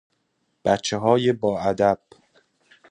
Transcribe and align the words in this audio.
بچههای 0.65 1.33
با 1.33 1.59
ادب 1.59 1.99